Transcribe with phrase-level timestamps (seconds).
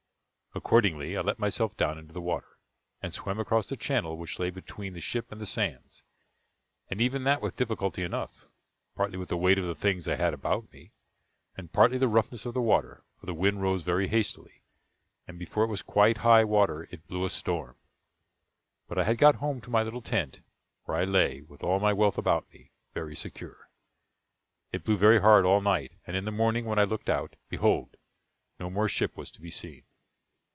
[0.53, 2.57] Accordingly, I let myself down into the water,
[3.01, 6.03] and swam across the channel which lay between the ship and the sands,
[6.89, 8.47] and even that with difficulty enough,
[8.93, 10.91] partly with the weight of the things I had about me,
[11.55, 14.61] and partly the roughness of the water; for the wind rose very hastily,
[15.25, 17.77] and before it was quite high water it blew a storm.
[18.89, 20.41] But I had got home to my little tent,
[20.83, 23.69] where I lay, with all my wealth about me, very secure.
[24.73, 27.95] It blew very hard all night, and in the morning, when I looked out, behold,
[28.59, 29.85] no more ship was to be seen!